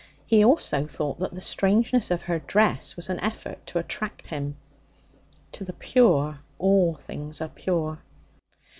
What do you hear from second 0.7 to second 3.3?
thought that the strangeness of her dress was an